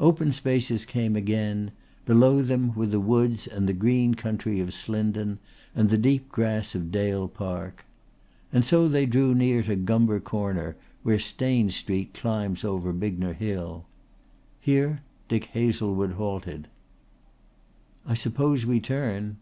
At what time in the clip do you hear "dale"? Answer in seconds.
6.90-7.28